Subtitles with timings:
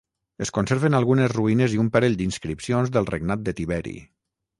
[0.43, 3.95] Es conserven algunes ruïnes i un parell d'inscripcions del regnat de Tiberi.